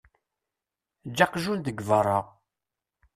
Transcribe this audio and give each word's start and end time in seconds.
Eǧǧ 1.07 1.17
aqjun 1.25 1.59
deg 1.61 1.77
beṛṛa. 1.87 2.19